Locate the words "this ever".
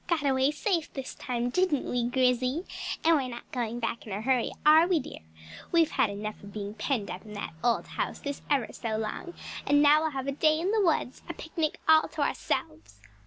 8.19-8.73